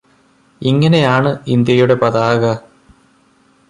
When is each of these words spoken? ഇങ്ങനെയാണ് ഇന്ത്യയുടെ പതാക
ഇങ്ങനെയാണ് 0.61 1.31
ഇന്ത്യയുടെ 1.47 1.95
പതാക 1.95 2.43